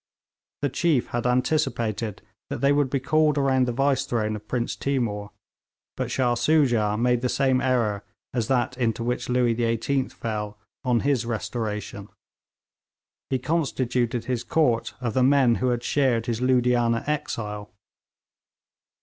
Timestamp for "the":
0.63-0.69, 3.67-3.71, 7.21-7.29, 15.13-15.21